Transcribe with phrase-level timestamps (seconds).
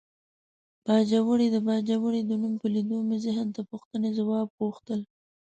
[0.85, 4.99] باجوړی د باجوړي د نوم په لیدو مې ذهن ته پوښتنې ځواب غوښتل.